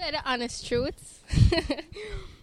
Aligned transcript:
Tell 0.00 0.12
the 0.12 0.22
honest 0.24 0.66
truths. 0.66 1.20